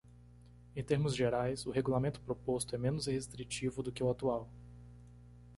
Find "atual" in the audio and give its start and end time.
4.09-4.49